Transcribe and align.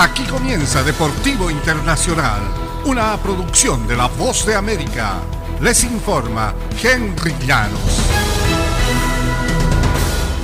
Aquí 0.00 0.22
comienza 0.26 0.84
Deportivo 0.84 1.50
Internacional, 1.50 2.40
una 2.84 3.16
producción 3.16 3.84
de 3.88 3.96
La 3.96 4.06
Voz 4.06 4.46
de 4.46 4.54
América. 4.54 5.14
Les 5.60 5.82
informa 5.82 6.54
Henry 6.80 7.34
Llanos. 7.44 7.98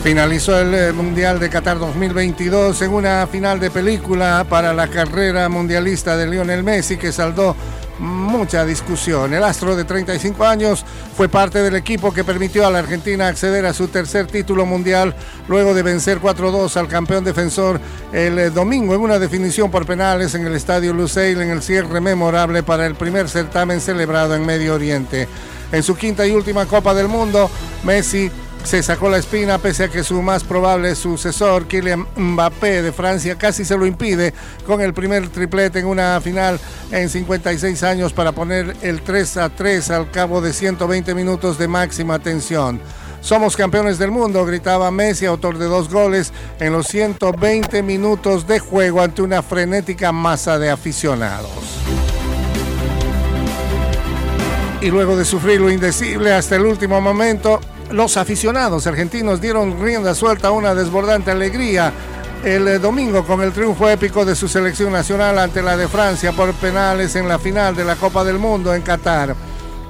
Finalizó 0.02 0.58
el 0.58 0.74
eh, 0.74 0.92
Mundial 0.92 1.38
de 1.38 1.48
Qatar 1.50 1.78
2022 1.78 2.82
en 2.82 2.94
una 2.94 3.28
final 3.28 3.60
de 3.60 3.70
película 3.70 4.44
para 4.48 4.74
la 4.74 4.88
carrera 4.88 5.48
mundialista 5.48 6.16
de 6.16 6.26
Lionel 6.26 6.64
Messi 6.64 6.96
que 6.96 7.12
saldó 7.12 7.54
mucha 7.98 8.64
discusión. 8.64 9.32
El 9.34 9.44
astro 9.44 9.76
de 9.76 9.84
35 9.84 10.44
años 10.44 10.84
fue 11.16 11.28
parte 11.28 11.62
del 11.62 11.76
equipo 11.76 12.12
que 12.12 12.24
permitió 12.24 12.66
a 12.66 12.70
la 12.70 12.80
Argentina 12.80 13.28
acceder 13.28 13.64
a 13.66 13.74
su 13.74 13.88
tercer 13.88 14.26
título 14.26 14.66
mundial 14.66 15.14
luego 15.48 15.74
de 15.74 15.82
vencer 15.82 16.20
4-2 16.20 16.76
al 16.76 16.88
campeón 16.88 17.24
defensor 17.24 17.80
el 18.12 18.38
eh, 18.38 18.50
domingo 18.50 18.94
en 18.94 19.00
una 19.00 19.18
definición 19.18 19.70
por 19.70 19.86
penales 19.86 20.34
en 20.34 20.46
el 20.46 20.54
estadio 20.54 20.92
Lusail 20.92 21.40
en 21.40 21.50
el 21.50 21.62
cierre 21.62 22.00
memorable 22.00 22.62
para 22.62 22.86
el 22.86 22.94
primer 22.94 23.28
certamen 23.28 23.80
celebrado 23.80 24.34
en 24.34 24.44
Medio 24.44 24.74
Oriente. 24.74 25.28
En 25.72 25.82
su 25.82 25.96
quinta 25.96 26.26
y 26.26 26.30
última 26.30 26.66
Copa 26.66 26.94
del 26.94 27.08
Mundo, 27.08 27.50
Messi 27.82 28.30
se 28.64 28.82
sacó 28.82 29.10
la 29.10 29.18
espina 29.18 29.58
pese 29.58 29.84
a 29.84 29.88
que 29.88 30.02
su 30.02 30.20
más 30.22 30.42
probable 30.42 30.94
sucesor, 30.94 31.66
Kylian 31.66 32.06
Mbappé 32.16 32.82
de 32.82 32.92
Francia, 32.92 33.36
casi 33.36 33.64
se 33.64 33.76
lo 33.76 33.86
impide 33.86 34.32
con 34.66 34.80
el 34.80 34.94
primer 34.94 35.28
triplete 35.28 35.80
en 35.80 35.86
una 35.86 36.20
final 36.20 36.58
en 36.90 37.08
56 37.10 37.82
años 37.82 38.12
para 38.14 38.32
poner 38.32 38.74
el 38.80 39.02
3 39.02 39.36
a 39.36 39.50
3 39.50 39.90
al 39.90 40.10
cabo 40.10 40.40
de 40.40 40.52
120 40.52 41.14
minutos 41.14 41.58
de 41.58 41.68
máxima 41.68 42.18
tensión. 42.18 42.80
Somos 43.20 43.56
campeones 43.56 43.98
del 43.98 44.10
mundo, 44.10 44.44
gritaba 44.44 44.90
Messi, 44.90 45.26
autor 45.26 45.58
de 45.58 45.66
dos 45.66 45.90
goles 45.90 46.32
en 46.58 46.72
los 46.72 46.86
120 46.88 47.82
minutos 47.82 48.46
de 48.46 48.58
juego 48.58 49.02
ante 49.02 49.22
una 49.22 49.42
frenética 49.42 50.10
masa 50.10 50.58
de 50.58 50.70
aficionados. 50.70 51.50
Y 54.80 54.90
luego 54.90 55.16
de 55.16 55.24
sufrir 55.24 55.60
lo 55.60 55.70
indecible 55.70 56.34
hasta 56.34 56.56
el 56.56 56.66
último 56.66 57.00
momento, 57.00 57.60
los 57.90 58.16
aficionados 58.16 58.86
argentinos 58.86 59.40
dieron 59.40 59.80
rienda 59.80 60.14
suelta 60.14 60.48
a 60.48 60.52
una 60.52 60.74
desbordante 60.74 61.30
alegría 61.30 61.92
el 62.44 62.68
eh, 62.68 62.78
domingo 62.78 63.24
con 63.24 63.40
el 63.40 63.52
triunfo 63.52 63.88
épico 63.88 64.24
de 64.24 64.36
su 64.36 64.48
selección 64.48 64.92
nacional 64.92 65.38
ante 65.38 65.62
la 65.62 65.76
de 65.76 65.88
Francia 65.88 66.32
por 66.32 66.52
penales 66.54 67.16
en 67.16 67.26
la 67.26 67.38
final 67.38 67.74
de 67.74 67.84
la 67.84 67.96
Copa 67.96 68.22
del 68.22 68.38
Mundo 68.38 68.74
en 68.74 68.82
Qatar. 68.82 69.34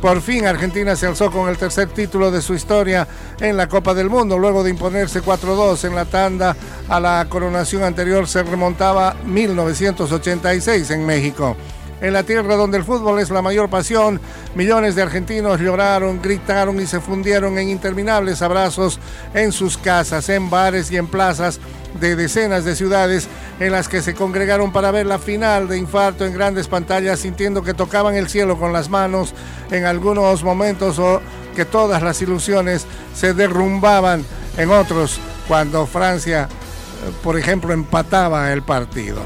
Por 0.00 0.20
fin 0.20 0.46
Argentina 0.46 0.94
se 0.94 1.06
alzó 1.06 1.30
con 1.30 1.48
el 1.48 1.56
tercer 1.56 1.88
título 1.88 2.30
de 2.30 2.42
su 2.42 2.54
historia 2.54 3.08
en 3.40 3.56
la 3.56 3.68
Copa 3.68 3.94
del 3.94 4.10
Mundo, 4.10 4.38
luego 4.38 4.62
de 4.62 4.70
imponerse 4.70 5.22
4-2 5.22 5.84
en 5.84 5.94
la 5.94 6.04
tanda 6.04 6.54
a 6.88 7.00
la 7.00 7.26
coronación 7.28 7.82
anterior 7.82 8.28
se 8.28 8.42
remontaba 8.42 9.16
1986 9.24 10.90
en 10.90 11.06
México 11.06 11.56
en 12.04 12.12
la 12.12 12.22
tierra 12.22 12.56
donde 12.56 12.76
el 12.76 12.84
fútbol 12.84 13.18
es 13.18 13.30
la 13.30 13.40
mayor 13.40 13.70
pasión. 13.70 14.20
Millones 14.54 14.94
de 14.94 15.00
argentinos 15.00 15.58
lloraron, 15.58 16.20
gritaron 16.20 16.78
y 16.78 16.86
se 16.86 17.00
fundieron 17.00 17.58
en 17.58 17.70
interminables 17.70 18.42
abrazos 18.42 19.00
en 19.32 19.52
sus 19.52 19.78
casas, 19.78 20.28
en 20.28 20.50
bares 20.50 20.90
y 20.90 20.98
en 20.98 21.06
plazas 21.06 21.60
de 21.98 22.14
decenas 22.14 22.64
de 22.64 22.76
ciudades 22.76 23.26
en 23.58 23.72
las 23.72 23.88
que 23.88 24.02
se 24.02 24.14
congregaron 24.14 24.70
para 24.70 24.90
ver 24.90 25.06
la 25.06 25.18
final 25.18 25.66
de 25.66 25.78
infarto 25.78 26.26
en 26.26 26.34
grandes 26.34 26.68
pantallas, 26.68 27.20
sintiendo 27.20 27.62
que 27.62 27.72
tocaban 27.72 28.16
el 28.16 28.28
cielo 28.28 28.58
con 28.58 28.74
las 28.74 28.90
manos 28.90 29.32
en 29.70 29.86
algunos 29.86 30.44
momentos 30.44 30.98
o 30.98 31.22
que 31.56 31.64
todas 31.64 32.02
las 32.02 32.20
ilusiones 32.20 32.84
se 33.14 33.32
derrumbaban 33.32 34.26
en 34.58 34.70
otros 34.70 35.18
cuando 35.48 35.86
Francia, 35.86 36.48
eh, 36.50 37.12
por 37.22 37.38
ejemplo, 37.38 37.72
empataba 37.72 38.52
el 38.52 38.62
partido. 38.62 39.22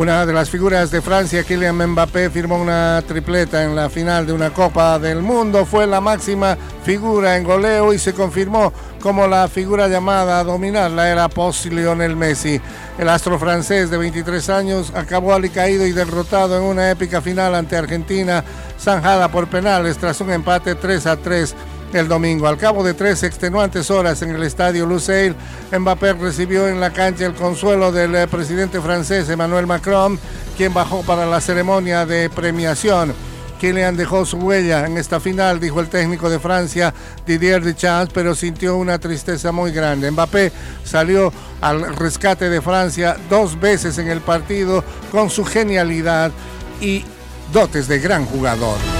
Una 0.00 0.24
de 0.24 0.32
las 0.32 0.48
figuras 0.48 0.90
de 0.90 1.02
Francia, 1.02 1.44
Kylian 1.44 1.76
Mbappé, 1.76 2.30
firmó 2.30 2.56
una 2.56 3.04
tripleta 3.06 3.64
en 3.64 3.76
la 3.76 3.90
final 3.90 4.26
de 4.26 4.32
una 4.32 4.48
Copa 4.48 4.98
del 4.98 5.20
Mundo. 5.20 5.66
Fue 5.66 5.86
la 5.86 6.00
máxima 6.00 6.56
figura 6.82 7.36
en 7.36 7.44
goleo 7.44 7.92
y 7.92 7.98
se 7.98 8.14
confirmó 8.14 8.72
como 9.02 9.26
la 9.26 9.46
figura 9.46 9.88
llamada 9.88 10.38
a 10.38 10.44
dominar 10.44 10.90
la 10.90 11.10
era 11.10 11.28
post-Lionel 11.28 12.16
Messi. 12.16 12.58
El 12.98 13.10
astro 13.10 13.38
francés 13.38 13.90
de 13.90 13.98
23 13.98 14.48
años 14.48 14.90
acabó 14.94 15.34
alicaído 15.34 15.86
y 15.86 15.92
derrotado 15.92 16.56
en 16.56 16.62
una 16.62 16.90
épica 16.90 17.20
final 17.20 17.54
ante 17.54 17.76
Argentina, 17.76 18.42
zanjada 18.80 19.30
por 19.30 19.48
penales 19.48 19.98
tras 19.98 20.18
un 20.22 20.30
empate 20.30 20.76
3 20.76 21.06
a 21.08 21.16
3 21.18 21.54
el 21.92 22.08
domingo. 22.08 22.46
Al 22.46 22.56
cabo 22.56 22.84
de 22.84 22.94
tres 22.94 23.22
extenuantes 23.22 23.90
horas 23.90 24.22
en 24.22 24.30
el 24.30 24.42
estadio 24.42 24.86
Lusail, 24.86 25.34
Mbappé 25.76 26.14
recibió 26.14 26.68
en 26.68 26.80
la 26.80 26.92
cancha 26.92 27.26
el 27.26 27.34
consuelo 27.34 27.92
del 27.92 28.14
eh, 28.14 28.26
presidente 28.26 28.80
francés 28.80 29.28
Emmanuel 29.28 29.66
Macron, 29.66 30.18
quien 30.56 30.72
bajó 30.72 31.02
para 31.02 31.26
la 31.26 31.40
ceremonia 31.40 32.06
de 32.06 32.30
premiación. 32.30 33.14
Kylian 33.60 33.94
dejó 33.94 34.24
su 34.24 34.38
huella 34.38 34.86
en 34.86 34.96
esta 34.96 35.20
final, 35.20 35.60
dijo 35.60 35.80
el 35.80 35.88
técnico 35.88 36.30
de 36.30 36.38
Francia 36.38 36.94
Didier 37.26 37.62
Deschamps, 37.62 38.10
pero 38.12 38.34
sintió 38.34 38.76
una 38.76 38.98
tristeza 38.98 39.52
muy 39.52 39.70
grande. 39.70 40.10
Mbappé 40.10 40.50
salió 40.82 41.30
al 41.60 41.94
rescate 41.94 42.48
de 42.48 42.62
Francia 42.62 43.18
dos 43.28 43.60
veces 43.60 43.98
en 43.98 44.08
el 44.08 44.22
partido 44.22 44.82
con 45.12 45.28
su 45.28 45.44
genialidad 45.44 46.32
y 46.80 47.04
dotes 47.52 47.86
de 47.86 47.98
gran 47.98 48.24
jugador. 48.24 48.99